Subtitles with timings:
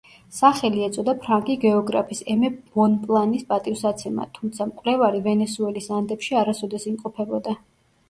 [0.35, 7.61] სახელი ეწოდა ფრანგი გეოგრაფის ემე ბონპლანის პატივსაცემად, თუმცა მკვლევარი ვენესუელის ანდებში არასოდეს იმყოფებოდა.